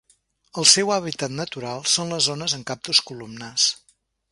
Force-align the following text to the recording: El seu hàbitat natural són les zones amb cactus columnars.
El 0.61 0.65
seu 0.71 0.89
hàbitat 0.95 1.35
natural 1.41 1.85
són 1.93 2.15
les 2.15 2.25
zones 2.31 2.57
amb 2.59 2.69
cactus 2.73 3.05
columnars. 3.11 3.71